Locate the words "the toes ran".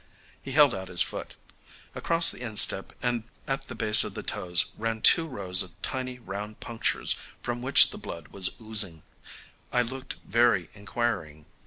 4.15-5.01